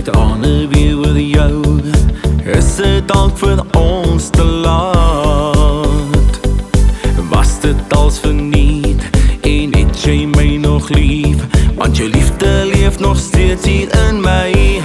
[0.00, 1.80] ooit aan weer oor jou.
[2.44, 6.40] Is dit dalk vir ons te laat?
[7.28, 9.02] Was dit als verniet
[9.40, 11.44] En het jy my nog lief?
[11.76, 14.79] Want jou liefde leef nog steeds hier in my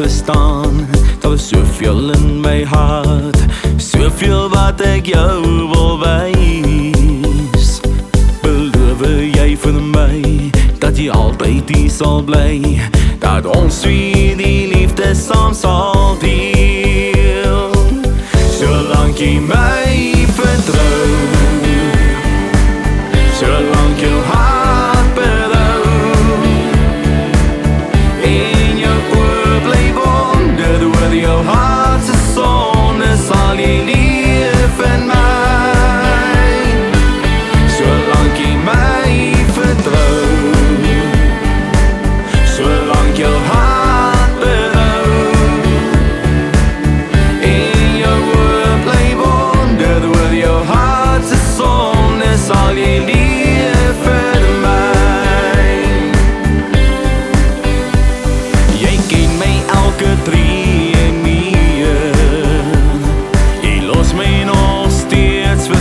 [0.00, 0.88] verstaan.
[1.18, 3.38] Daar is soveel in my hart
[3.76, 7.80] Soveel wat ek jou wil wys.
[8.40, 9.04] Beloof
[9.36, 10.22] jy vir my
[10.80, 12.80] Dat jy altyd hier sal bly
[13.20, 14.19] Dat ons weer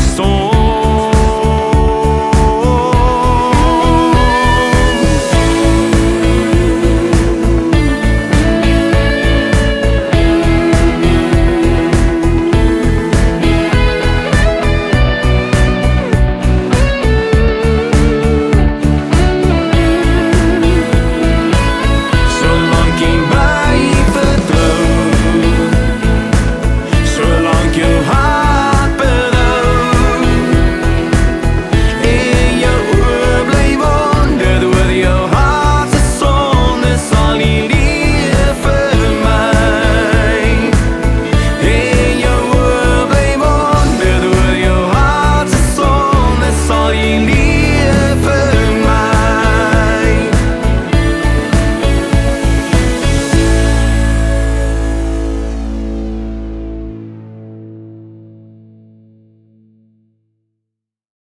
[0.10, 0.59] son.